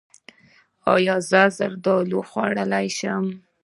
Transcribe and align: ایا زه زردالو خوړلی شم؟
ایا 0.93 1.15
زه 1.29 1.41
زردالو 1.57 2.19
خوړلی 2.29 2.87
شم؟ 2.97 3.25